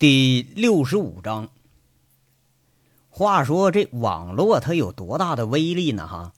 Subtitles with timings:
[0.00, 1.48] 第六十五章。
[3.08, 6.06] 话说这网络它有多大的威力呢？
[6.06, 6.32] 哈，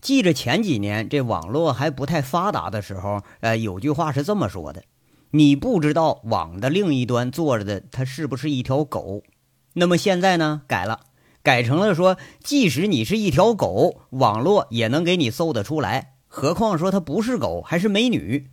[0.00, 4.82] 记着前几年这网络还不太发达的时候，呃，有句话是这么说的：
[5.30, 9.22] 你不知道网的另一端坐着的它是不是一条狗。
[9.74, 11.02] 那么现在呢，改了，
[11.44, 16.14] 改成了说，即使你是一条狗，网络也能给你搜得出来。
[16.26, 18.50] 何况说它不是狗，还是美女。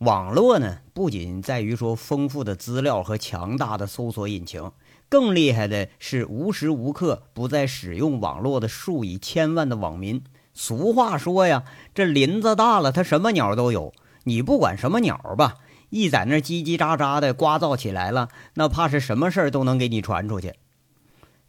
[0.00, 4.72] 网络呢，不仅在于说丰富的资料和强大的搜索引擎，
[5.10, 10.24] 更厉害的是无时无刻不在使用网络的数以千万的网民。
[10.54, 13.92] 俗话说呀，这林子大了，它什么鸟都有。
[14.24, 15.56] 你不管什么鸟吧，
[15.90, 20.54] 一在那叽叽喳喳的呱噪起来了，那怕是什么事儿都能给你传出去。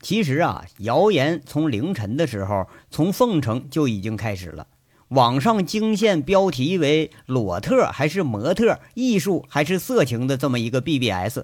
[0.02, 4.68] 其实啊，谣言从凌晨的时候，从凤城就已经开始了。
[5.12, 11.42] 网上惊现标题为“裸特还是模特，艺术还是色情”的这么一个 BBS，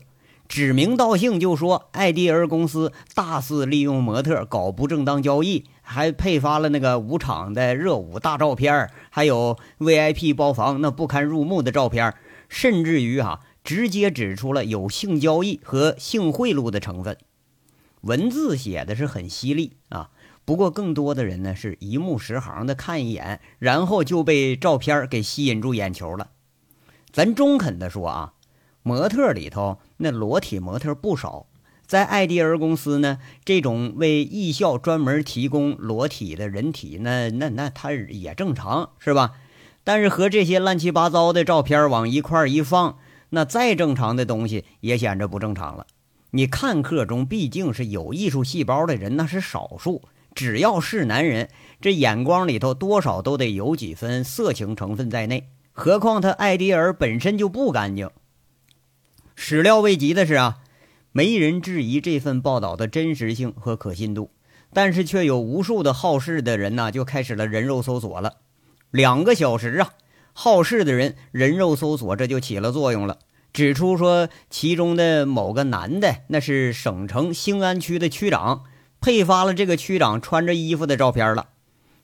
[0.48, 12.13] 指名道姓就说艾迪尔公司大肆利用模特搞不正当交易，还配发了那个舞场的热舞大照片，还有 VIP 包房那不堪入目的照片，
[12.48, 17.18] 甚至于哈直接指出了有性交易和性贿赂的成分，
[17.99, 20.12] 文字写的是很犀利啊。
[20.48, 26.29] 不过，更多的人呢是一目十行的看一眼，然后就被照片给吸引住眼球了。
[27.12, 28.34] 咱中肯的说啊，
[28.81, 31.48] 模特里头那裸体模特不少，
[31.85, 39.34] 在艾迪尔公司呢，这种为艺校专门提供裸体的人体，那那那他也正常是吧？
[39.84, 42.98] 但是和这些乱七八糟的照片往一块一放，
[43.32, 45.85] 那再正常的东西也显着不正常了。
[46.32, 50.04] 你看客中毕竟是有艺术细胞的人，那是少数。
[50.38, 51.49] 只要是男人，
[51.82, 55.49] 这眼光里头多少都得有几分色情成分在内。
[55.71, 58.12] 何况他艾迪尔本身就不干净。
[59.35, 60.60] 始料未及的是啊，
[61.12, 64.29] 没人质疑这份报道的真实性和可信度，
[64.72, 68.35] 但是却有无数的好事的人呢，就开始了人肉搜索了。
[68.91, 69.94] 两个小时啊，
[70.34, 73.17] 好事的人人肉搜索这就起了作用了，
[73.51, 78.66] 指出说其中的某个男的那是省城兴安区的区长。
[79.00, 81.47] 配发了这个区长穿着衣服的照片了，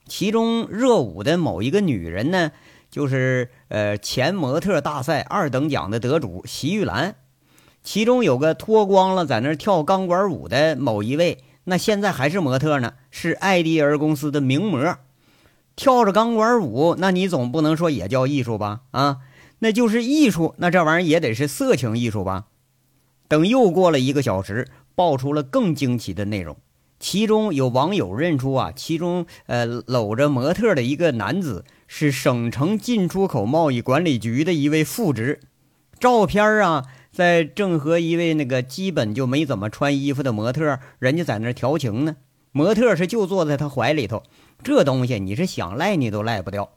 [0.07, 2.51] 其中热舞的某一个女人呢，
[2.89, 7.15] 就是呃前模特大赛二等奖的得主席玉兰，
[7.83, 14.97] 其中有个脱光了在那跳钢管舞的某一位，那现在还是模特呢，是艾迪尔公司的名模，
[15.75, 18.81] 跳着钢管舞，那你总不能说也叫艺术吧？
[18.91, 19.17] 啊，
[19.59, 22.45] 那就是艺术，那这玩意儿也得是色情艺术吧？
[23.27, 26.55] 等又过了一个小时，爆出了更惊奇的内容。
[27.03, 35.41] 其中有网友认出啊，其中呃搂着模特的一个男子是省城进出口贸易管理局的一位副职，
[35.99, 42.15] 照片啊，在正和一位那个基本就没怎么穿衣服的模特，人家在那调情呢。
[42.53, 44.23] 模特是就坐在他怀里头，
[44.63, 46.69] 这东西你是想赖你都赖不掉。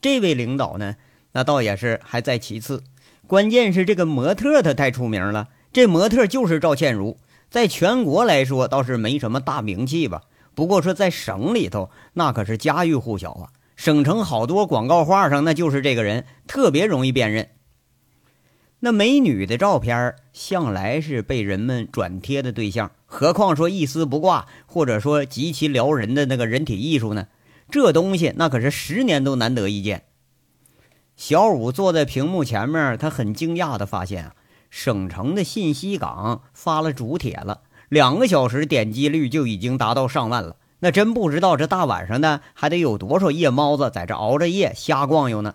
[0.00, 0.96] 这位领导呢，
[1.34, 2.82] 那倒也是还在其次，
[3.28, 7.16] 关键是这个模特他太出名了，这模特就是赵倩茹。
[7.54, 10.22] 在全国来说倒是没什么大名气吧，
[10.56, 17.50] 不过说在省里头那可是家喻户晓啊，省城好多广告画上那就是这个人，特别容易辨认。
[18.80, 27.28] 那美女的照片向来是被人们转贴的对象，何况说一丝不挂，或者说极其撩人的那个人体艺术呢？
[27.70, 30.02] 这东西那可是十年都难得一见。
[31.14, 34.34] 小五坐在屏幕前面，他很惊讶的发现啊。
[34.76, 40.56] 省城的信息港发了主帖了，两个小时点击率就已经达到上万了。
[40.80, 45.54] 那真不知道这大晚上的还得有多少夜猫子在这熬着夜瞎逛悠呢。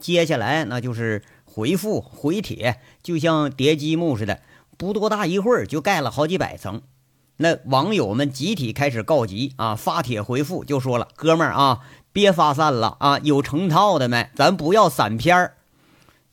[0.00, 4.40] 接下来那就是回复回帖，就像叠积木似的，
[4.76, 6.82] 不多大一会儿就盖了好几百层。
[7.36, 11.82] 那网友们集体开始告急啊，发帖回复就说了：“哥们儿啊，
[12.12, 14.28] 别发散了啊，有成套的没？
[14.34, 15.52] 咱不要散片儿。”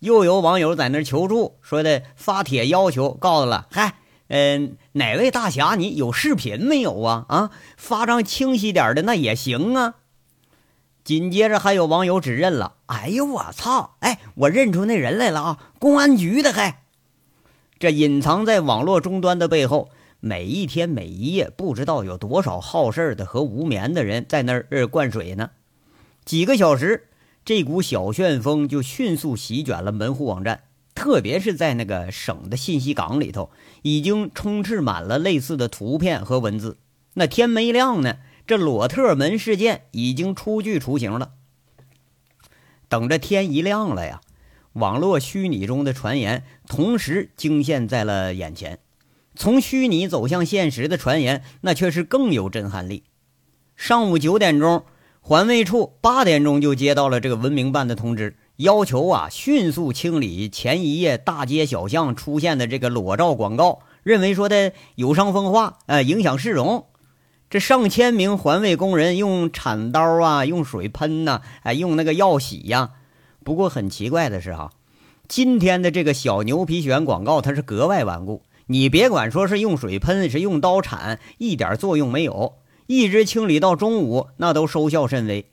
[0.04, 3.96] 又有网友在那求助，说的发帖要求，告诉了，嗨，
[4.28, 7.26] 嗯，哪位大侠，你有视频没有啊？
[7.30, 9.96] 啊，发张清晰点的那也行啊。
[11.06, 16.84] 紧接着还有网友指认了，哎呦我操，哎，我认出那人来了啊，公安局的，嗨，
[17.80, 19.90] 这隐藏在网络终端的背后，
[20.20, 25.52] 每一天每一夜，不知道有多少好事的和无眠的人在那儿灌水呢。
[26.26, 27.08] 几个小时。
[27.46, 30.64] 这股小旋风就迅速席卷了门户网站，
[30.96, 33.52] 特别是在那个省的信息港里头，
[33.82, 36.78] 已经充斥满了类似的图片和文字。
[37.16, 38.18] 那天没亮呢，
[38.48, 41.34] 这裸特门事件已经初具雏形了。
[42.88, 44.22] 等着天一亮了呀，
[44.74, 48.80] 网络虚拟中的传言同时惊现在了眼前。
[49.36, 53.04] 从虚拟走向现实的传言，那却是更有震撼力。
[53.76, 54.86] 上午九点钟，
[55.26, 66.88] 环卫处八点钟就接到了这个文明办的通知，要求啊迅速清理前一夜大街小巷出现的这个裸照广告，认为说的有伤风化，呃，影响市容。
[67.50, 72.90] 这上千名环卫工人用铲刀啊，用水喷呐，哎，用那个药洗呀。
[73.46, 74.72] 不过很奇怪的是哈，
[75.30, 78.44] 今天的这个小牛皮癣广告它是格外顽固。
[78.66, 82.56] 你别管说是用水喷，是用刀铲，一点作用没有。
[82.96, 85.48] 一直清理到中午，那都收效甚微。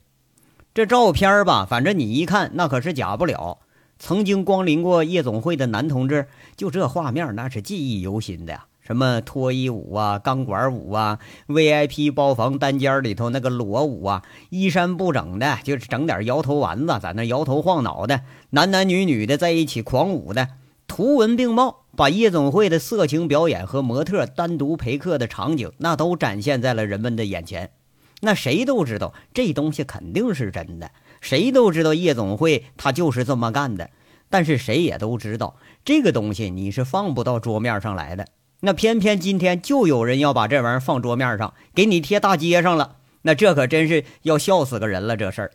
[0.75, 3.57] 这照片吧，反正你一看，那可是假不了。
[3.97, 8.65] 曾经光临过夜总会的男同志，就这画面，那是记忆犹新的呀。
[8.79, 18.21] 什么脱衣舞啊，钢管舞啊，VIP 包房单间里头那个裸舞啊，衣衫不整的，就是整点摇头丸子，在那摇头晃脑的，
[18.51, 20.47] 男男女女的在一起狂舞的，
[20.91, 27.71] 图文并茂，把夜总会的色情表演和模特单独陪客的场景，那都展现在了人们的眼前。
[28.19, 30.91] 那谁都知道这东西肯定是真的，
[31.21, 33.89] 谁都知道夜总会他就是这么干的。
[34.29, 35.55] 但是谁也都知道，
[35.85, 38.27] 这个东西你是放不到桌面上来的。
[38.59, 42.97] 那偏偏今天就有人要把这玩意儿放桌面上，给你贴大街上了。
[43.21, 45.15] 那这可真是要笑死个人了。
[45.15, 45.51] 这事儿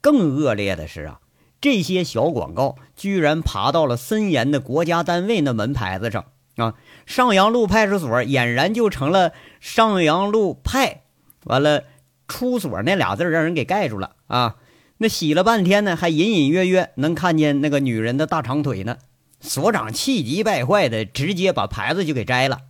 [0.00, 1.20] 更恶劣的是啊，
[1.60, 6.26] 这些小广告居然爬到了森严的国家单位那门牌子上
[6.56, 6.74] 啊！
[7.06, 11.02] 上阳路派出所俨然就成了上阳路派，
[11.44, 11.84] 完了
[12.28, 14.56] 出所那俩字让人给盖住了啊！
[14.98, 18.98] 那洗了半天呢，还隐隐约约能看见那个女人的大长腿呢。
[19.40, 22.60] 所长气急败坏的，直接把牌子就给摘了。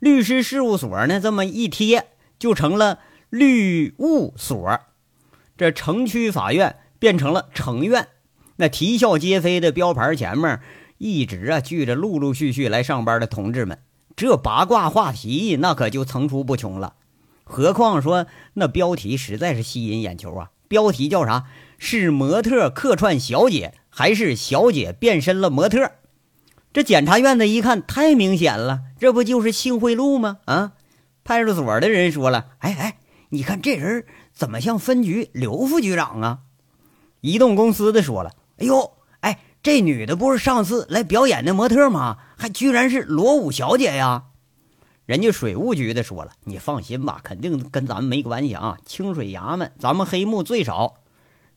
[0.00, 2.08] 律师事务所呢，这么一贴，
[2.38, 2.98] 就成了
[3.30, 4.80] 律务所。
[5.56, 8.08] 这城区法院变成了城院。
[8.56, 10.60] 那啼笑皆非的标牌前面，
[10.98, 13.78] 一直啊聚着陆陆续续来上班的同志们。
[14.14, 16.94] 这八卦话题那可就层出不穷了。
[17.44, 20.50] 何况说那标题实在是吸引眼球啊！
[20.68, 21.44] 标题叫啥？
[21.78, 23.74] 是模特客串小姐。
[23.98, 25.92] 还是小姐变身了模特，
[26.74, 30.36] 这检察院的一看太明显了，这不就是性贿赂吗？
[30.44, 30.72] 啊！
[31.24, 32.98] 派出所的人说了：“哎哎，
[33.30, 34.04] 你看这人
[34.34, 36.40] 怎么像分局刘副局长啊？”
[37.26, 42.18] 移动公司的说了：“哎呦，哎，这女的不是上次来表演的模特吗？
[42.36, 44.26] 还居然是罗武小姐呀！”
[45.06, 50.94] 人家水务局的说了：“你放心吧，肯定跟咱们没关系啊，清水衙门咱们黑幕最少。”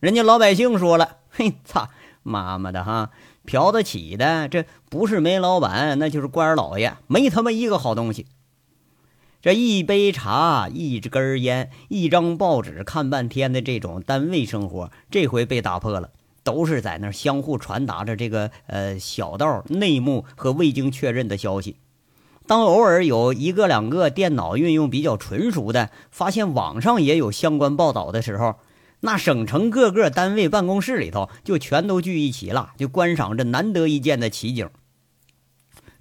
[0.02, 1.90] 人家老百姓说了：“嘿，操！”
[2.24, 3.12] 妈妈的哈，
[3.46, 8.26] 嫖得起的，这不是煤老板，那就是官老爷，没他妈一个好东西。
[9.42, 16.10] 这一杯茶，一根烟，一张报纸，看半天的这种单位生活，这回被打破了，
[16.44, 21.78] 都是在那相互传达着这个呃小道内幕和未经确认的消息。
[22.48, 28.56] 当偶尔有一个两个电脑运用比较纯熟的，发现网上也有相关报道的时候。
[29.02, 34.70] 那省城各个单位办公室里头就全都聚一起了，就观赏这难得一见的奇景。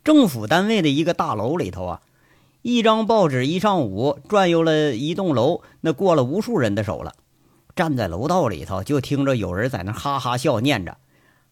[0.02, 2.00] 政府单位的一个大楼里头啊，
[2.62, 7.12] 一张报纸一上午转悠了一栋楼，那过了无数人的手了。
[7.76, 10.96] 站在楼道里头，就听着有人在那哈哈笑，念着：“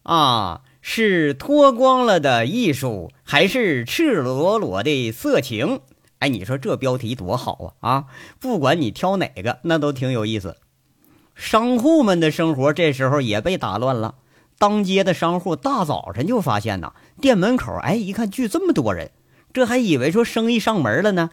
[0.03, 5.79] 啊，是脱光了的艺术，还是赤裸裸的色情？”
[6.19, 7.89] 哎，你说这标题多好啊！
[7.89, 8.05] 啊，
[8.39, 10.57] 不管你挑哪个，那都挺有意思。
[11.35, 14.15] 商户们的生活这时候也被打乱了。
[14.57, 19.11] 当街的商户大早晨就发现呐，店门口哎，一看聚这么多人，
[19.57, 21.31] 这还以为说生意上门了呢。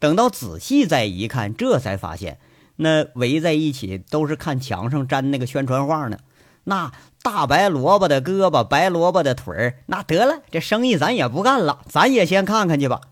[0.00, 2.40] 等到仔细再一看，这才发现
[2.74, 6.18] 那围在一起都是看墙上粘那个宣传画呢。
[6.64, 6.90] 那
[7.22, 13.02] 大白萝卜的胳膊，白萝卜的腿儿，那得了，这生意咱也不干了，咱也先看看去吧。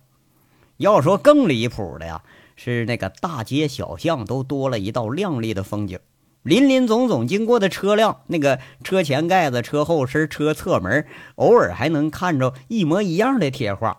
[0.78, 2.22] 要说更离谱的呀，
[2.56, 6.00] 是那个大街小巷都多了一道亮丽的风景。
[6.42, 13.98] 林林总总经过的车辆，那个车前盖子、车后身、车侧门，偶尔还能看着一模一样的贴画，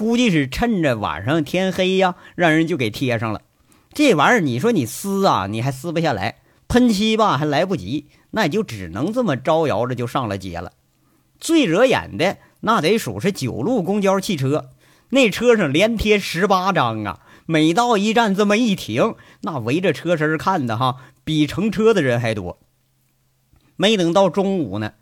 [0.00, 3.42] 估计是趁着晚上天黑呀，让人就给贴上了。
[3.92, 6.36] 这玩意儿，你说你撕啊，你还撕不下来；
[6.68, 10.72] 喷漆吧，还来不及，那也就只能这么招摇着就上了街了。
[11.38, 14.70] 最惹眼的那得数是九路公交汽车，
[15.10, 17.20] 那车上连贴十八张啊！
[17.44, 20.96] 每到一站这么一停，那围着车身看的哈。
[21.24, 22.58] 比乘车的人还多。
[23.76, 24.94] 没等到中午呢，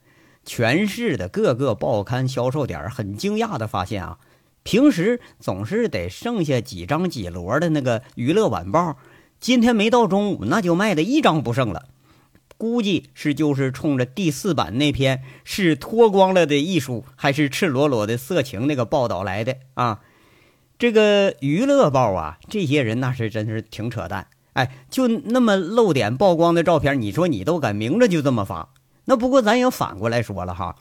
[0.45, 4.19] 全市的各个报刊销售点很惊讶的发现啊，
[4.63, 8.97] 平时总是得剩下几张几摞的那个娱乐晚报，
[9.41, 11.87] 今天没到中午那就卖的一张不剩了。
[12.57, 20.01] 估计是就是冲着第四版那篇是脱光了的艺术还是赤裸裸的色情那个报道来的啊。
[20.77, 24.27] 这个娱乐报啊，这些人那是真是挺扯淡。
[24.55, 28.71] 哎，就那么露点曝光的照片，你说你都敢明着就这么发？
[29.05, 30.75] 那不过咱也反过来说了哈，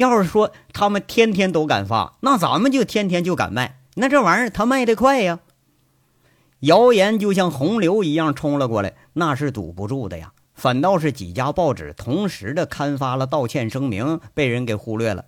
[0.00, 3.80] 要是说他们天天都敢发，那咱们就天天就敢卖。
[3.94, 5.40] 那这玩意儿它卖的快呀，
[6.60, 10.32] 谣言就像洪流一样冲了过来，那是堵不住的呀。
[10.54, 15.26] 反倒是几家报纸同时的刊发了道歉声明，被人给忽略了。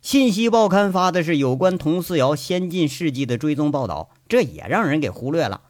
[0.00, 5.62] 信息报刊发的是有关佟思瑶先进事迹的追踪报道，这也让人给忽略了。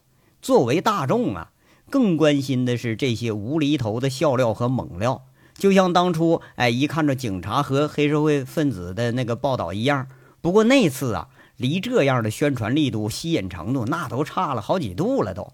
[0.42, 1.52] 作为大众啊，
[1.88, 5.22] 更关心的是这些无厘头的笑料和猛料，
[5.56, 10.06] 就像当初哎一看着警察和黑社会分子的那个报道一样。
[10.40, 15.52] 不过那次啊，离这样的宣传力度、吸引程度那都差了好几度了都。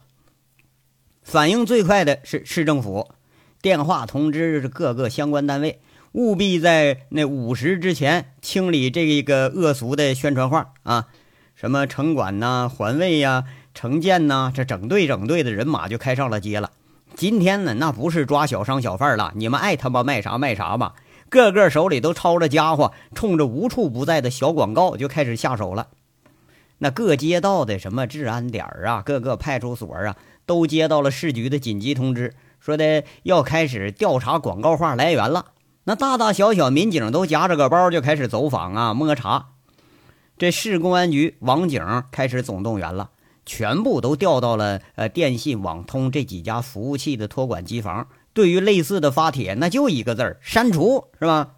[1.23, 3.09] 反应最快的是市政府，
[3.63, 5.81] 电话通知各个相关单位，
[6.13, 11.09] 务必在那午时之前清理这个恶俗的宣传画啊！
[11.55, 16.71] 什么城管呐、环卫呀、城建呐，这整队整队的人马就开上了街了。
[17.15, 20.95] 今天呢，那不是抓小商小贩了，你们爱他妈卖啥卖啥吧！
[21.29, 25.89] 个个手里都抄着家伙，冲着无处不在的小广告就开始下手了。
[26.79, 30.17] 那各街道的什么治安点啊，各个派出所啊。
[30.47, 35.53] 都接到了市局的紧急通知，说的要开始调查广告画来源了。
[35.85, 39.51] 那大大小小民警都夹着个包就开始走访啊，摸查。
[40.37, 43.11] 这市公安局网警开始总动员了，
[43.45, 48.07] 全部都调到了呃电信、网通这几家服务器的托管机房。
[48.33, 51.51] 对于类似的发帖，那就一个字儿：删除，是吧？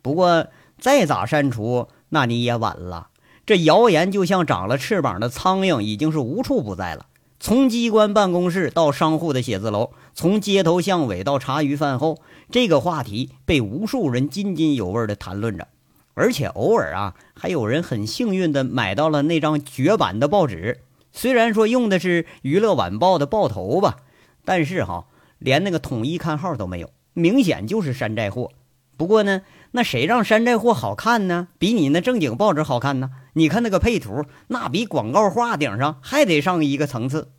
[0.00, 0.46] 不过
[0.78, 3.08] 再咋删除，那你也晚了。
[3.44, 7.06] 这谣言就像长了翅膀的苍蝇，已经是无处不在了。
[7.38, 12.18] 从机关办公室到商户的写字楼，从街头巷尾到茶余饭后，
[12.50, 15.68] 这个话题被无数人津津有味地谈论着。
[16.14, 20.80] 而且偶尔啊，还有人很幸运地买到了那张绝版的报纸。
[21.16, 23.96] 虽然说用的是《娱乐晚报》的报头吧，
[24.44, 25.06] 但是哈，
[25.38, 28.50] 连那个统一刊号都没有，明显就是山寨货。
[28.98, 31.48] 不过呢，那谁让山寨货好看呢？
[31.58, 33.12] 比你那正经报纸好看呢？
[33.32, 37.30] 你看那个配图，那比广告画顶上还得上一个层次。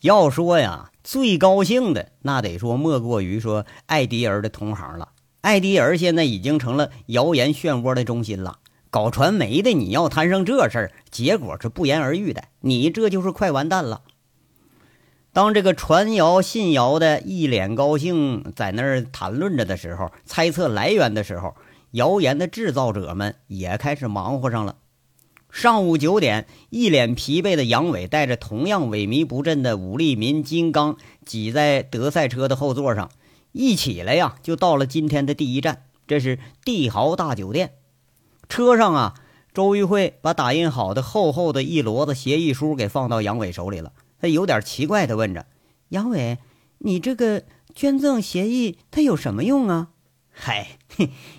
[0.00, 5.10] 要说呀，最高兴的那得说莫过于说艾迪尔的同行了。
[5.42, 8.60] 艾迪尔现在已经成了谣言漩涡的中心了。
[8.90, 12.44] 搞传媒的，你要摊上这事儿，结果是不言而喻的。
[12.60, 14.02] 你这就是快完蛋了。
[15.32, 21.54] 当这个传谣信谣的一脸高兴，在那儿谈论着的时候，猜测来源的时候。
[21.92, 24.76] 谣言的制造者们也开始忙活上了。
[25.50, 33.10] 上午九点，一脸疲惫的杨伟带着同样萎靡不振的武立民、金刚挤在德赛车的后座上，
[33.52, 37.72] 一起来呀，就到了今天的第一站，这是帝豪大酒店。
[38.48, 39.14] 车上啊，
[39.52, 43.92] 周玉慧把打印好的厚厚的一摞子协议书给放到杨伟手里了。
[44.20, 45.46] 他有点奇怪的问着
[45.90, 46.38] ：“杨伟，
[46.78, 49.88] 你这个捐赠协议，它有什么用啊？”
[50.32, 50.78] 嗨，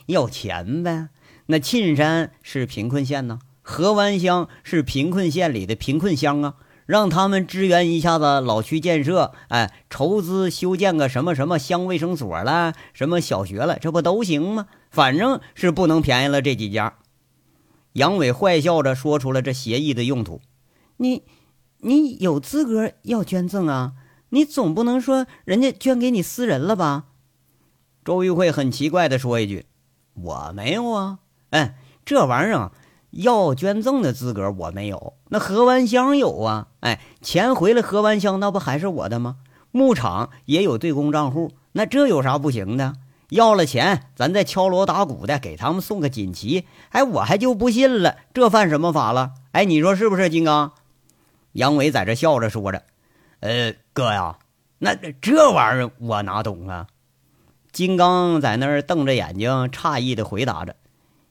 [0.07, 1.09] 要钱呗！
[1.47, 14.67] 那沁山是贫困县呢，河湾乡是贫困县里的贫困乡啊，让他们支援一下子老区建设，哎，筹资修建个什么什么乡卫生所了，什么小学了，这不都行吗？
[14.91, 16.98] 反正是不能便宜了这几家。
[17.93, 20.41] 杨伟坏笑着说出了这协议的用途：
[20.97, 21.23] 你，
[21.79, 23.93] 你有资格要捐赠啊？
[24.29, 27.05] 你总不能说人家捐给你私人了吧？
[28.05, 29.65] 周玉慧很奇怪地说一句
[30.13, 31.19] ：“我没有啊，
[31.49, 32.71] 哎，这玩意儿啊，
[33.11, 35.13] 要捐赠的资格我没有。
[35.29, 39.37] 那河湾乡有啊，哎，钱回了河湾乡，那不还是我的吗？
[39.71, 42.95] 牧场也有对公账户，那这有啥不行的？
[43.29, 46.65] 要了钱，咱再敲锣打鼓的给他们送个锦旗。
[46.89, 49.33] 哎，我还就不信了，这犯什么法了？
[49.51, 50.29] 哎，你说是不是？
[50.29, 50.73] 金刚，
[51.53, 52.83] 杨伟在这笑着说着
[53.41, 54.37] ：“呃，哥呀，
[54.79, 56.87] 那这玩意儿我哪懂啊？”
[57.71, 60.75] 金刚在那儿瞪着眼睛，诧异的回答着：“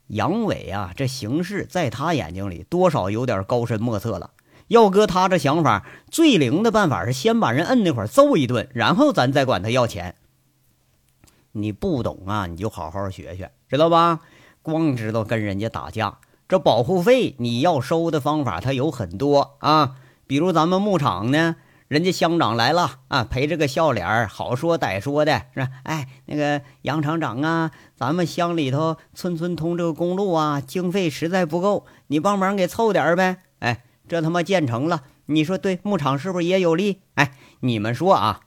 [0.07, 4.31] 杨伟啊，这形势在他眼睛里多少有点高深莫测了。
[4.69, 10.15] 要搁他这想法，最灵的办法是先把人摁那块揍一顿，然后咱再管他要钱。
[11.61, 14.21] 你不懂啊，你就好好学学，知道吧？
[14.63, 19.97] 光知道跟人家打架，这保护费你要收的方法它有很多啊，
[20.27, 21.57] 比如咱们牧场呢。”
[21.89, 25.71] 人家乡长来了啊，陪着个笑脸好说歹说的是吧？
[25.85, 33.39] 哎，那个杨厂长啊，咱们乡里头村村通这个公路啊，经费实在不够，你帮忙给凑点呗。
[33.61, 37.01] 哎，这他妈建成了，你说对牧场是不是也有利？
[37.15, 38.41] 哎，你们说啊，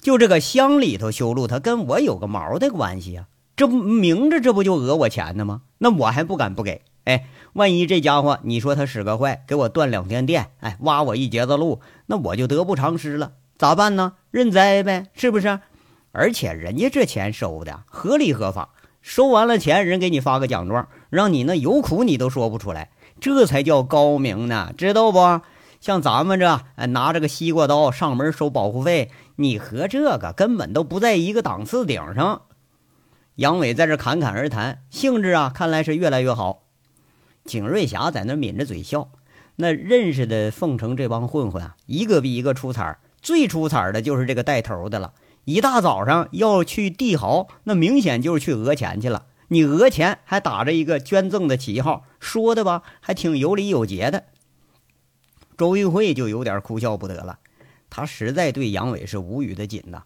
[0.00, 3.26] 就这个乡里头修路，他跟我有个毛的关系啊？
[3.54, 5.62] 这不明着这不就讹我钱呢吗？
[5.78, 6.82] 那我还不敢不给。
[7.04, 14.14] 哎，万一这家伙你说他使个坏，给我断两天电，哎，挖我一截子路，那我就得不偿失了，咋办呢？
[14.30, 15.60] 认栽呗，是不是？
[16.12, 18.70] 而且人家这钱收的合理合法，
[19.02, 22.90] 收完了钱，人给你发个奖状，让你那有苦你都说不出来，
[23.20, 25.18] 这才叫高明呢，知道不？
[25.80, 32.42] 像咱们这拿着个西瓜刀上门收保护费，你和这个根本都不在一个档次顶上。
[33.36, 36.64] 杨伟在这侃侃而谈，兴致啊，看来是越来越好。
[37.44, 39.08] 景瑞霞在那抿着嘴笑。
[39.56, 45.14] 那认识的凤城这帮混混啊，一个比一个出彩最出彩的就是这个带头的了。
[45.44, 49.24] 一大早上要去帝豪，那明显就是去讹钱去了。
[49.48, 54.24] 你讹钱还打着一个捐赠的旗号，说的吧，还挺有理有节的。
[55.60, 57.38] 周玉慧就有点哭笑不得了，
[57.90, 60.04] 他实在对杨伟是无语的紧呐。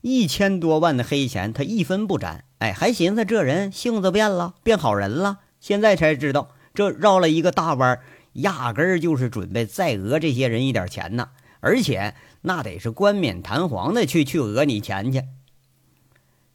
[0.00, 2.42] 一千多万的黑钱，他一分不沾。
[2.58, 5.38] 哎，还寻思这人性子变了，变好人了。
[5.60, 6.50] 现在才知道。
[6.74, 8.00] 这绕了一个大弯，
[8.32, 11.28] 压根儿就是准备再讹这些人一点钱呢，
[11.60, 15.22] 而且那得是冠冕堂皇的去去讹你钱去。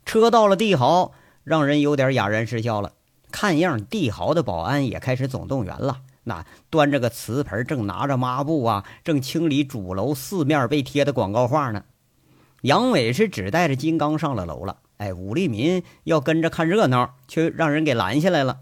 [0.06, 1.14] 车到了帝豪，
[1.46, 2.92] 让人有点哑然失笑了。
[3.32, 11.84] 看样帝豪的保安也开始总动员了，那端着个瓷盆，正拿着抹布啊，正清理主楼四面被贴的广告画呢。
[12.62, 18.60] 杨伟是只带着金刚上了楼了，哎，武立民要跟着看热闹，却让人给拦下来了。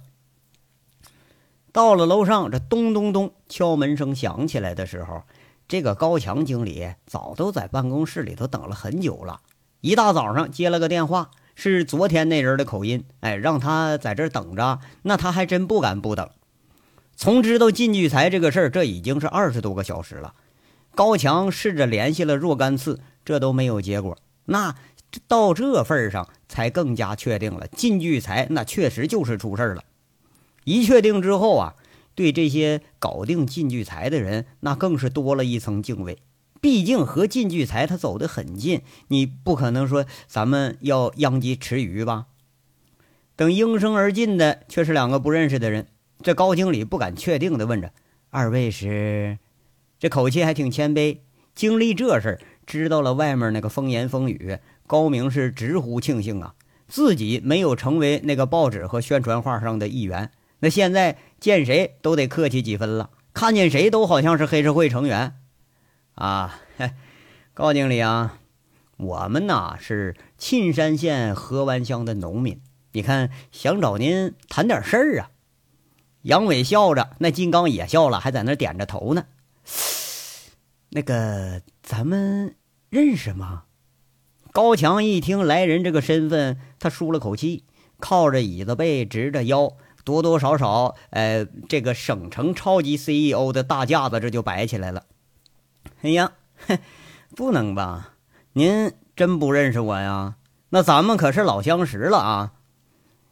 [1.74, 5.24] 到了楼上，这咚咚咚敲门声响起来的时候，
[5.68, 9.42] 这个高强经理早都在办公室里头等了很久了。
[9.82, 14.80] 一大早上接了个电话，是昨天那人的口音，哎，让他在这等着。
[15.04, 16.30] 那他还真不敢不等。
[17.20, 20.36] 从知道靳聚财这个事儿，这已经是二十多个小时了。
[20.96, 24.18] 高强试着联系了若干次，这都没有结果。
[24.46, 24.78] 那
[25.28, 29.84] 到这份上，才更加确定了靳聚财那确实就是出事了。
[30.64, 31.76] 一确定之后啊，
[32.16, 36.20] 对这些搞定靳聚财的人，那更是多了一层敬畏。
[36.62, 42.28] 毕竟和靳聚财他走得很近，你不可能说咱们要殃及池鱼吧？
[43.36, 45.88] 等应声而进的却是两个不认识的人。
[46.22, 47.92] 这高经理不敢确定的问着
[48.30, 49.38] ：“二位是？”
[50.00, 51.20] 这口气还挺谦卑。
[51.56, 56.56] 经历这事儿，知道了外面那个风言风语，高明是直呼庆幸啊，
[56.88, 60.32] 自己没有成为那个报纸和宣传画上的一员。
[60.60, 65.36] 那现在见谁都得客气几分了，看见谁都好像是黑社会成员，
[66.16, 66.60] 啊，
[67.54, 68.40] 高经理啊，
[68.98, 75.32] 我们呐是沁山县河湾乡的农民，你看想找您谈点事儿啊。
[76.24, 79.26] 杨伟笑着，那金刚也笑了，还在那点着头呢。
[80.90, 82.56] 那个咱们
[82.90, 83.64] 认识吗？
[84.52, 87.64] 高强一听来人这个身份，他舒了口气，
[88.00, 89.74] 靠着椅子背，直着腰。
[90.06, 95.04] 多多少少，呃，这个省城超级 CEO 的大架子这就摆起来了。
[96.02, 96.32] 哎呀，
[97.36, 98.14] 不能吧？
[98.54, 100.38] 您真不认识我呀？
[100.70, 102.54] 那咱们可是老相识了啊！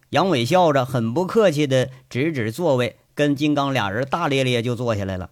[0.10, 5.30] 杨伟笑着，很不客气的指指座位，跟金刚俩人大咧咧就坐下来了。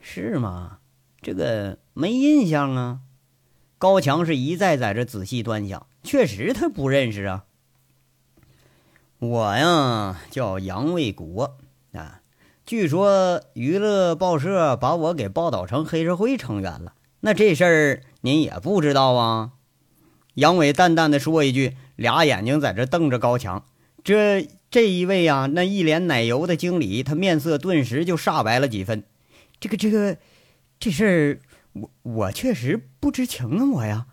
[0.00, 0.78] 是吗？
[1.20, 3.00] 这个没印象啊。
[3.76, 7.44] 高强是一再在这仔细端详，确实他不认识啊。
[9.18, 11.56] 我呀叫杨卫国
[11.92, 12.20] 啊，
[12.64, 16.94] 据说娱乐报社把我给报道成黑社会成员了。
[17.20, 19.50] 那这事儿您也不知道啊？
[20.34, 23.64] 杨伟淡淡的说一句，俩眼睛在这瞪着高强。
[24.08, 29.04] 这这一位啊，那一脸奶油的经理，他面色顿时就煞白了几分。
[29.60, 30.16] 这个这个，
[30.80, 31.40] 这事儿
[31.74, 34.06] 我我确实不知情啊，我呀。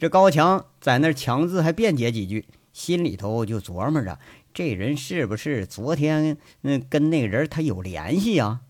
[0.00, 2.46] 这高强在那强自还辩解几句。
[2.72, 4.18] 心里头就琢磨着，
[4.52, 8.62] 这人是不是昨天那跟那个人他有联系呀？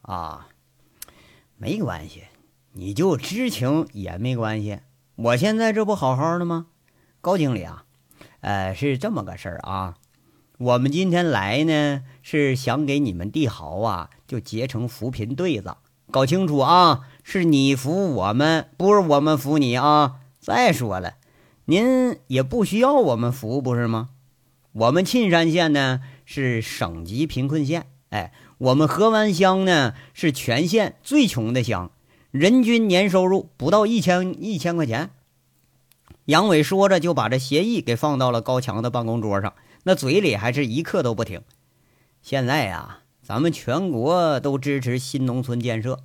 [0.00, 0.48] 啊，
[1.58, 2.22] 没关系，
[2.72, 4.78] 你就知情也没关系。
[5.16, 6.68] 我现在这不好好的吗？
[7.20, 7.84] 高经理啊，
[8.46, 9.96] 呃，是这么个事儿啊。
[10.58, 15.74] 我们今天来呢，是想给你们帝豪啊，就结成扶贫对子。
[16.12, 20.20] 搞清楚啊，是你扶我们，不是我们扶你啊。
[20.38, 21.14] 再说了。
[21.64, 24.10] 您也不需要我们扶，不是吗？
[24.70, 31.90] 我们沁山县呢是省级贫困县，哎，我们河湾乡呢是全县最穷的乡，
[32.30, 35.10] 人均年收入不到一千一千块钱。
[36.26, 41.40] 杨伟说着就把这协议给放到了高强的办公桌上，那嘴里还是一刻都不停。
[42.20, 46.00] 现在呀，咱们全国都支持新农村建设，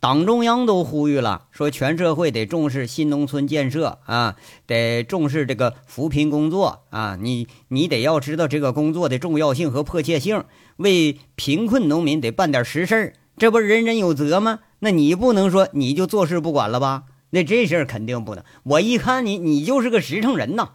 [0.00, 4.36] 党中央都呼吁了，说全社会得重视新农村建设啊，
[4.66, 7.18] 得重视这个扶贫工作啊。
[7.20, 10.44] 你你得要知道这个工作的重要性和迫切性，
[10.78, 14.60] 为贫困农民得办点实事儿，这不人人有责吗？
[14.78, 17.02] 那你不能说你就坐视不管了吧？
[17.36, 18.42] 那这事儿肯定不能。
[18.62, 20.70] 我一看你，你就是个实诚人呐。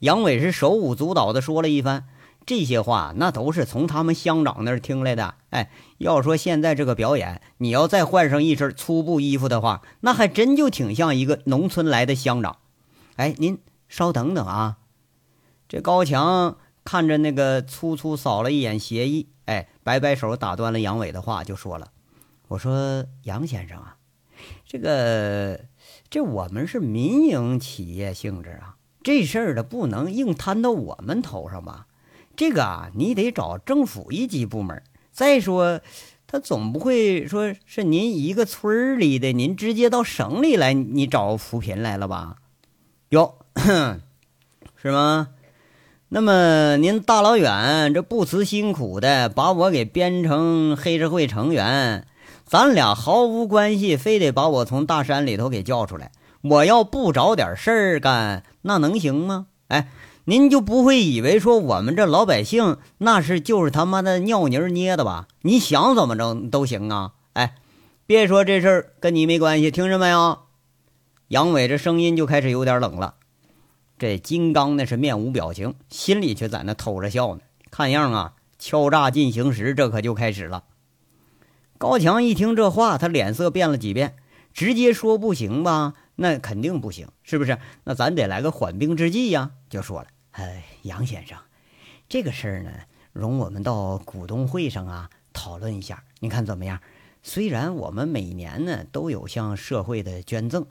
[0.00, 2.08] 杨伟是手舞足蹈的说了一番。
[2.44, 5.36] 这些话那都是从他们乡长那儿听来的。
[5.50, 12.56] 哎，要说现在这个表演，你要再换上一身粗布衣服的话，那还真就挺像一个农村来的乡长。
[13.14, 14.78] 哎，您稍等等啊！
[15.68, 21.92] 这高强看着那个粗粗扫了一眼协议，哎，摆摆手打断了杨伟的话，就说了
[22.48, 23.93] ：“我说杨先生啊，
[24.74, 25.60] 这个
[26.10, 31.86] 这我们是民营企业性质啊，这事儿的不能硬摊到我们头上吧？”
[32.34, 34.82] 这个啊，你得找政府一级部门。
[35.12, 35.80] 再说，
[36.26, 42.38] 他总不会说是您一个村里的，您直接到省里来，你找扶贫来了吧？
[43.10, 43.36] 哟，
[44.74, 45.28] 是吗？
[46.08, 52.08] 那么您大老远这不辞辛苦的把我给编成黑社会成员，
[52.44, 56.12] 咱俩毫无关系，非得把我从大山里头给叫出来。
[56.42, 59.46] 我要不找点事儿干，那能行吗？
[59.68, 59.88] 哎。
[60.26, 65.28] 您就不会以为说我们这老百姓那是就是他妈的尿泥捏的吧？
[65.42, 67.12] 你想怎么着都行啊！
[67.34, 67.56] 哎，
[68.06, 70.38] 别说这事儿跟你没关系，听着没有？
[71.28, 73.16] 杨伟这声音就开始有点冷了。
[73.98, 77.42] 这金刚那是面无表情，心里却在那偷着笑呢。
[77.70, 80.64] 看样啊，敲诈进行时，这可就开始了。
[81.84, 84.16] 高强一听这话，他脸色变了几变，
[84.54, 85.92] 直接说不行吧？
[86.14, 87.58] 那肯定不行，是不是？
[87.84, 89.50] 那咱得来个缓兵之计呀！
[89.68, 90.06] 就说了。
[90.30, 91.36] 哎，杨先生，
[92.08, 92.70] 这个事儿呢，
[93.12, 96.80] 容我们到股东会上啊讨论一下，您看怎么样？
[97.22, 100.64] 虽然我们每年呢都有向社会的捐赠，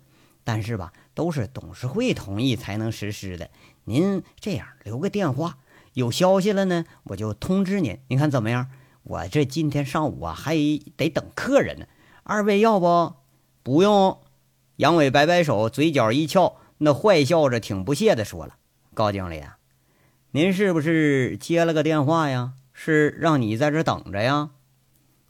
[0.44, 3.52] 但是吧，都是董事会同意才能实施的。
[3.84, 5.60] 您这样留个电话，
[5.94, 8.00] 有消息了呢，我就通知您。
[8.08, 8.68] 您看怎么样？
[9.04, 10.56] 我这今天上午啊还
[10.98, 11.86] 得等客人呢。
[12.24, 13.14] 二位要不？
[13.62, 14.18] 不用。
[14.78, 18.56] 杨伟摆摆手，嘴角一翘，那坏笑着，挺不屑的说了。
[18.94, 19.58] 高经理啊，
[20.32, 22.54] 您是不是接了个电话呀？
[22.72, 24.50] 是让你在这等着呀？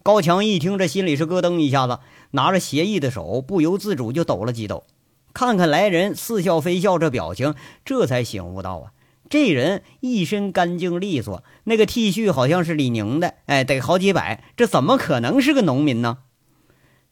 [0.01, 1.99] 高强一听，这心里是咯噔一下子，
[2.31, 4.85] 拿着协议的手不由自主就抖了几抖。
[5.33, 8.91] 看看来人似笑非笑这表情，这才醒悟到啊，
[9.33, 16.19] 这人一身干净利索，那个 T 恤好像是李宁的，哎，得好几百，这怎么可能是个农民呢？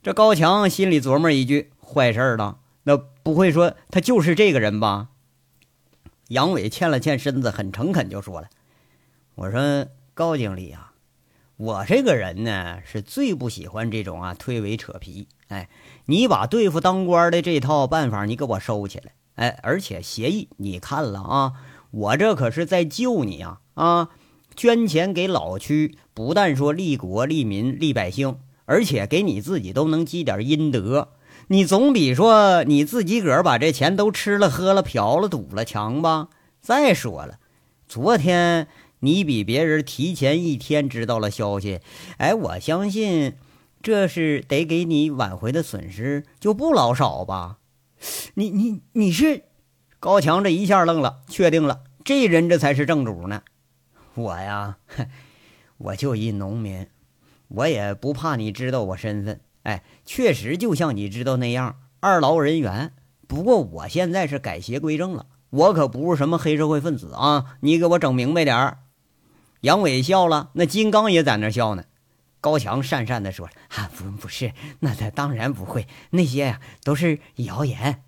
[0.03, 5.07] 这高强心里琢磨一句：坏事了，那不会说他就是这个人吧？
[6.27, 8.49] 杨伟欠了欠身子，很诚恳，就说了
[9.33, 10.93] ：“我说高经理啊，
[11.57, 15.27] 我这个人呢是最不喜欢这种啊推诿扯皮。
[15.47, 15.69] 哎，
[16.05, 19.13] 你把对付当官的这套办法，你给我收起来。
[19.37, 21.53] 哎，而且协议你看了啊，
[21.91, 24.09] 我这可是在救你啊啊！
[24.55, 31.09] 捐钱给老区，不但说利国利民利百姓，而且给你自己都能积点阴德。”
[31.47, 36.29] 你总比说你自己个儿把这钱都吃了、喝了、嫖了、赌了强吧？
[36.61, 37.39] 再说了，
[37.89, 41.81] 昨天你比别人提前一天知道了消息，
[42.17, 43.33] 哎，我相信
[43.81, 47.57] 这是得给你挽回的损失就不老少吧？
[48.35, 49.43] 你你你是
[50.01, 53.43] 高强这一下愣了，确定了，这人这才是正主呢。
[54.15, 54.77] 我呀，
[55.77, 56.87] 我就一农民，
[57.49, 59.41] 我也不怕你知道我身份。
[59.61, 62.93] 哎，确实就像你知道那样，二劳人员。
[63.27, 67.57] 不过我现在是改邪归正了，我可不是什么黑社会分子啊！
[67.59, 68.79] 你给我整明白点儿。
[69.59, 71.83] 杨伟笑了，那金刚也在那笑呢。
[72.39, 78.01] 高强讪讪地说：“啊，不，不是，那他当然不会，那些呀都是谣言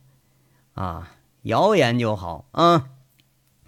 [0.73, 1.12] 啊，
[1.43, 2.89] 谣言就好啊。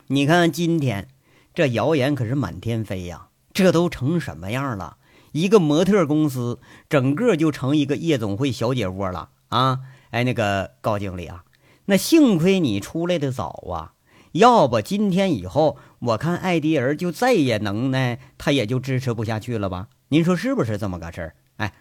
[0.08, 1.08] 你看今天
[1.54, 4.98] 这谣言可是满天飞呀，这都成什么样了？”
[5.34, 9.80] 一个模特公司，整个就成一个夜总会小姐窝了啊！
[10.12, 11.44] 哎，那个高经理啊，
[11.88, 13.96] 那幸亏你出来的早啊，
[14.32, 19.90] 要不今天以后，我看艾迪儿就再也能耐，他也就支持不下去了吧？
[20.08, 21.36] 您说是不是这么个事儿？
[21.58, 21.74] 哎，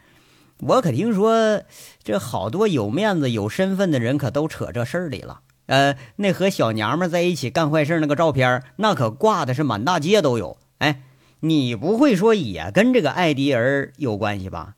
[0.59, 1.63] 我可听说
[2.03, 5.43] 这好多有面子、有身份的人可都扯这事儿里了。
[5.67, 10.59] 呃，那和小娘们在一起干坏事那个照片，那可挂的是满大街都有。
[10.79, 11.03] 哎。
[11.41, 14.77] 你不会说也跟这个艾迪儿有关系吧？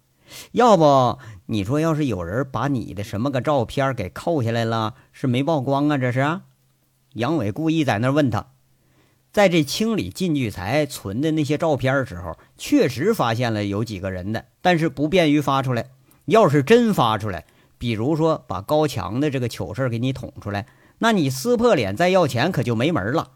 [0.51, 5.97] 要不你说，要是有人把你的什么个照片给扣下来了，是没曝光啊？
[5.97, 6.41] 这是？
[7.13, 8.49] 杨伟故意在那问他，
[9.31, 15.91] 在这清理靳聚财存的那些照片时候，确实发现了有几个人的，但是不便于发出来。
[16.25, 17.45] 要是真发出来，
[17.79, 20.67] 比如说把高强的这个糗事给你捅出来，
[20.99, 23.33] 那你撕破脸再要钱可就没门了。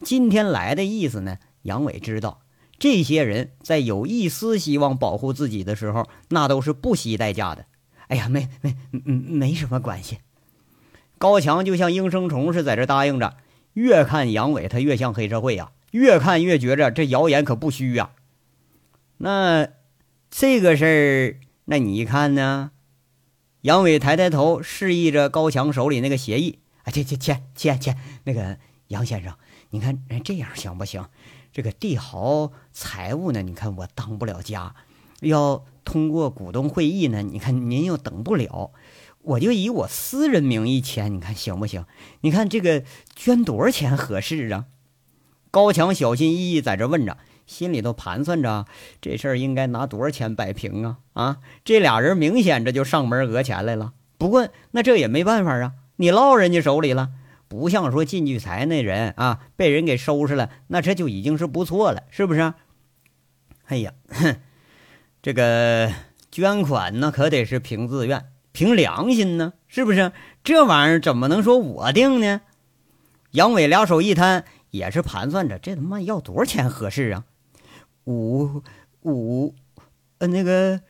[0.00, 2.40] 今天来的意思呢，杨伟知道
[2.78, 7.66] 这些人在有一丝希望保护自己的时候，那都是不惜代价的。
[8.08, 10.18] 哎呀，没没没没什么关系。
[11.18, 13.36] 高强就像应声虫似的在这答应着。
[13.74, 18.10] 越看杨伟，他越像黑社会呀，越看越觉着这谣言可不虚呀。
[19.18, 19.68] 那
[20.30, 22.72] 这个事儿，那你看呢？
[23.68, 26.60] 杨伟抬抬头，示意着高强手里那个协议。
[26.84, 29.34] 啊，签签签签签，那个杨先生，
[29.68, 31.04] 你看这样行不行？
[31.52, 33.42] 这个帝豪财务呢？
[33.42, 34.74] 你看我当不了家，
[35.20, 37.20] 要通过股东会议呢？
[37.20, 38.70] 你看您又等不了，
[39.20, 41.84] 我就以我私人名义签，你看行不行？
[42.22, 42.82] 你看这个
[43.14, 44.64] 捐多少钱合适啊？
[45.50, 47.18] 高强小心翼翼在这问着。
[47.48, 48.66] 心里头盘算着
[49.00, 51.38] 这事儿应该拿多少钱摆平啊啊！
[51.64, 53.94] 这俩人明显这就上门讹钱来了。
[54.18, 57.08] 不过那这也没办法啊，你落人家手里了，
[57.48, 62.52] 不像说靳聚财那人啊，被人给收拾了，那这就已经是不错了，是不是？
[63.66, 64.36] 哎呀，哼，
[65.22, 65.90] 这个
[66.30, 70.12] 捐款呢，可得是凭自愿、凭良心呢，是不是？
[70.44, 72.42] 这玩意儿怎么能说我定呢？
[73.32, 77.24] 杨伟两手一摊，也是盘算着这他妈要多少钱合适啊？
[78.08, 78.62] 五
[79.02, 79.54] 五，
[80.16, 80.80] 呃，那个，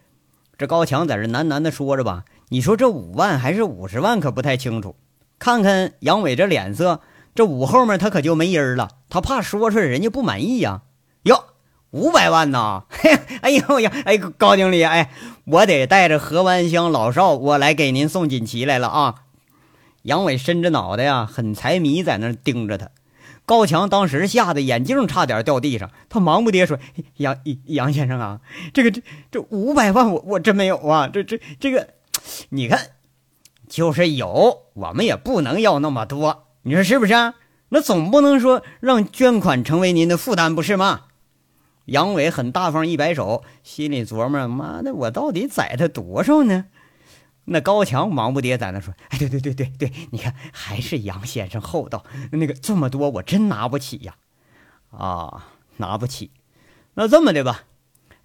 [0.57, 2.24] 这高强在这喃喃的说着吧。
[2.50, 4.94] 你说这五万还是五十万，可不太清楚。
[5.40, 7.00] 看看杨伟这脸色，
[7.35, 8.90] 这五后面他可就没音儿了。
[9.09, 10.83] 他怕说出来人家不满意呀。
[11.24, 11.42] 哟，
[11.90, 12.85] 五百万呐！
[13.40, 15.11] 哎呦呀，哎，高经理，哎，
[15.44, 19.14] 我得带着何湾香老少，我来给您送锦旗来了啊。
[20.02, 22.90] 杨伟伸着脑袋呀，很财迷，在那盯着他。
[23.48, 26.78] 高强当时吓得眼镜差点掉地上，他忙不迭说
[27.16, 27.34] ：“杨
[27.64, 28.40] 杨先生啊，
[28.74, 31.88] 这个这这五百万我我真没有啊，这这这个，
[32.50, 32.78] 你看，
[33.66, 37.37] 就是有，我们也不能要那么多，你说是不是啊？
[37.70, 41.04] 那总不能说让捐款成为您的负担，不是吗？”
[41.88, 46.66] 杨伟很大方一摆手，心里琢磨：“妈的，我到底宰他多少呢？”
[47.50, 52.04] 那高强忙不迭在那说：“哎，对对对对对，你看还是杨先生厚道。
[52.32, 54.16] 那个这么多我真拿不起呀，
[54.90, 56.30] 啊，拿不起。
[56.94, 57.64] 那这么的吧，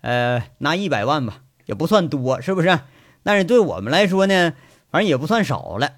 [0.01, 2.81] 呃，拿一百万吧，也不算多，是不是？
[3.23, 4.53] 但是对我们来说呢，
[4.91, 5.93] 反正也不算少了。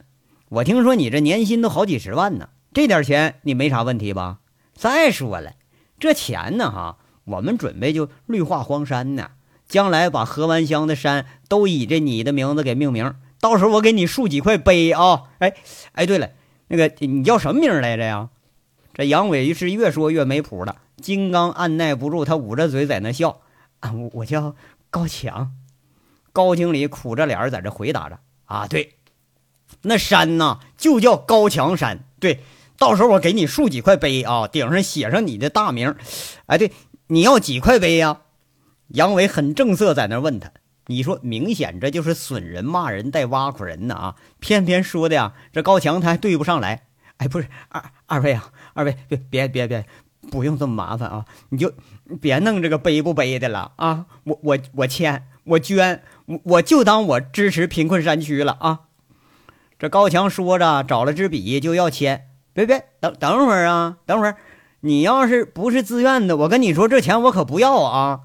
[0.49, 4.39] 我听说你这年薪都好几十万呢，这点钱你没啥问题吧？
[4.73, 5.53] 再说了，
[5.97, 9.31] 这钱呢，哈，我们准备就绿化荒山呢。”
[9.67, 15.23] 将来把河湾乡的山都以这你的名字给命名，到时候我给你竖几块碑啊！
[15.39, 15.53] 哎，
[15.93, 16.29] 哎，对了，
[16.67, 18.29] 那个你叫什么名来着呀？
[18.93, 20.77] 这杨伟是越说越没谱了。
[21.01, 23.41] 金刚按耐不住，他捂着嘴在那笑。
[23.81, 24.55] 啊，我叫
[24.89, 25.51] 高强。
[26.31, 28.19] 高经理苦着脸在这回答着。
[28.45, 28.95] 啊，对，
[29.81, 32.05] 那山呐就叫高强山。
[32.19, 32.39] 对，
[32.77, 35.95] 到时候我给你竖几块碑啊，顶上写上你的大名。
[36.45, 36.71] 哎，对，
[37.07, 38.21] 你要几块碑呀？
[38.89, 40.51] 杨伟很正色，在那问他
[40.87, 44.15] ：“你说，明显这就是损人、骂人、带挖苦人呢啊！
[44.39, 46.83] 偏偏说的呀，这高强他还对不上来。
[47.17, 49.85] 哎，不是二二位啊，二位别别别别，
[50.29, 51.25] 不用这么麻烦啊！
[51.49, 51.73] 你就
[52.21, 54.05] 别弄这个背不背的了啊！
[54.25, 58.81] 我我我签，我捐，我我就当我支持贫困山区了啊！”
[59.79, 62.29] 这高强说着，找了支笔就要签。
[62.53, 64.37] 别别，等等会儿啊，等会儿，
[64.81, 68.21] 你要是不是自愿的，我跟你说，这钱我可不要啊！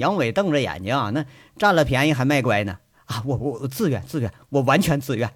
[0.00, 1.24] 杨伟瞪着眼睛啊，那
[1.56, 3.22] 占了便宜还卖乖呢啊！
[3.26, 5.30] 我我自愿自愿，我完全自愿。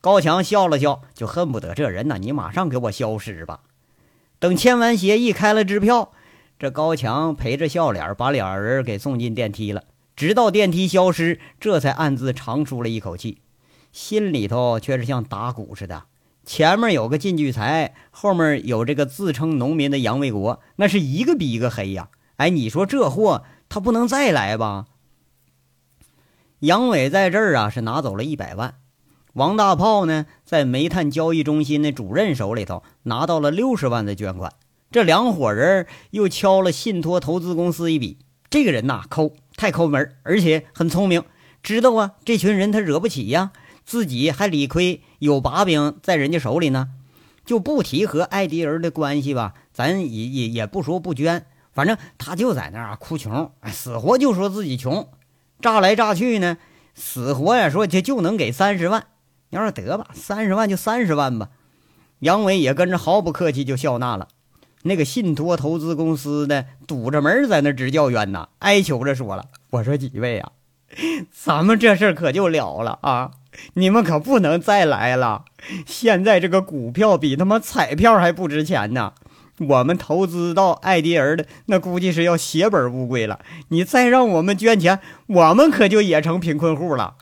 [0.00, 3.60] 高强笑了笑，就恨不得这人呢，你马上给我消失吧。
[4.38, 6.12] 等签完协议，开了支票，
[6.58, 9.82] 这高强陪着笑脸把俩人给送进电梯了。
[10.14, 13.38] 直到电梯消失，这才暗自长舒了一口气，
[13.90, 16.04] 心里头却是像打鼓似的。
[16.44, 22.08] 前面有个靳聚财，后面有这个自称农民的杨卫国，那是一个比一个黑呀！
[22.36, 23.44] 哎，你说这货。
[23.68, 24.86] 他不能再来吧？
[26.60, 28.74] 杨伟在这儿啊，是拿走了一百万。
[29.34, 34.52] 王大炮呢，在煤炭交易中心的主任手里头拿到了六十万的捐款。
[34.90, 38.18] 这两伙人又敲了信托投资公司一笔。
[38.50, 41.22] 这个人呐，抠，太抠门，而且很聪明，
[41.62, 43.52] 知道啊，这群人他惹不起呀，
[43.84, 46.88] 自己还理亏，有把柄在人家手里呢，
[47.44, 51.46] 就不提和艾迪儿的关系吧，咱也也也不说不捐。
[51.78, 55.10] 反正他就在那儿哭穷，死活就说自己穷，
[55.60, 56.58] 诈来诈去呢，
[56.96, 59.06] 死活呀说就就能给三十万。
[59.50, 61.50] 要说得吧，三十万就三十万吧。
[62.18, 64.26] 杨伟也跟着毫不客气就笑纳了。
[64.82, 70.50] 那个信托投资公司的堵着门在那直叫冤呐，哀求着说了：“我说几位啊，
[71.30, 73.30] 咱们这事儿可就了了啊！
[73.74, 75.44] 你们可不能再来了。
[75.86, 79.12] 现在这个股票比他妈彩票还不值钱呢。
[79.58, 83.40] 我们投资到艾迪尔的，那估计是要血本无归了。
[83.68, 87.16] 你再让我们捐钱，我们可就也成贫困户了。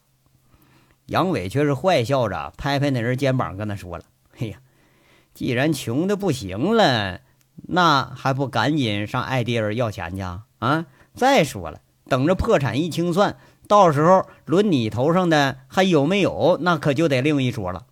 [1.07, 4.05] 杨伟却是坏笑着拍拍那人肩膀，跟他说了
[4.39, 4.59] ：“哎呀，
[5.35, 7.21] 既然穷的不行了，
[7.69, 10.23] 那还不赶紧上艾迪尔要钱去
[10.59, 10.87] 啊？
[11.15, 13.37] 再说了，等着破产一清算。”
[13.69, 16.59] 到时候轮你头上的还有没有？
[16.61, 17.87] 那可就得另一说了。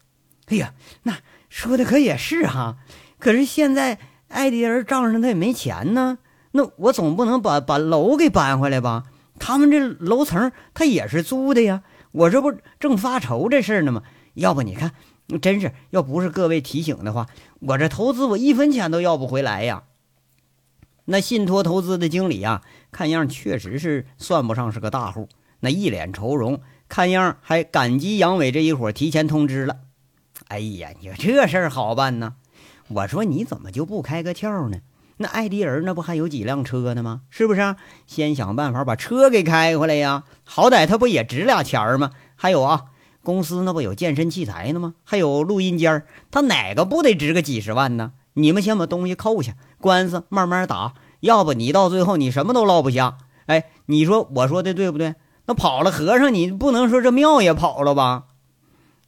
[0.46, 2.76] 哎呀，那说的可也是哈。
[3.18, 3.98] 可是现在
[4.34, 6.18] 艾迪尔账上他也没钱呢。
[6.50, 9.04] 那我总不能把把楼给搬回来吧？
[9.38, 11.82] 他们这楼层他也是租的呀。
[12.12, 14.02] 我这不正发愁这事儿呢吗？
[14.34, 14.92] 要不你看，
[15.40, 17.26] 真是要不是各位提醒的话，
[17.60, 19.84] 我这投资我一分钱都要不回来呀。
[21.06, 25.28] 那信托投资的经理呀，看样确实是算不上是个大户。
[25.60, 29.78] 那一脸愁容，看样还感激杨伟这一伙提前通知了。
[30.48, 32.34] 哎呀，你说这事儿好办呢？
[32.88, 34.78] 我说你怎么就不开个窍呢？
[35.16, 37.22] 那艾迪尔那不还有几辆车呢吗？
[37.30, 37.76] 是不是？
[38.06, 40.24] 先想办法把车给开回来呀！
[40.44, 42.10] 好歹他不也值俩钱儿吗？
[42.34, 42.86] 还有啊，
[43.22, 44.94] 公司那不有健身器材呢吗？
[45.04, 48.12] 还有录音间儿，他哪个不得值个几十万呢？
[48.34, 53.18] 你们先把东西扣下，官司慢慢打，要不你到最后你什么都落不下。
[53.46, 55.14] 哎，你说我说的对不对？
[55.46, 58.24] 那跑了和尚，你不能说这庙也跑了吧？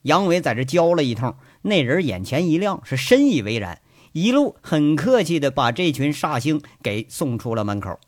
[0.02, 1.34] 杨伟在这教了一通，
[1.66, 3.80] 那人眼前一亮，是深以为然，
[4.12, 7.98] 一路很客气的把这群煞星给送出了门口。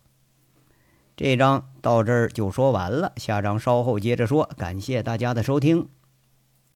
[1.16, 4.49] 这章到这儿就说完了，下章稍后接着说。
[4.57, 5.88] 感谢大家的收听。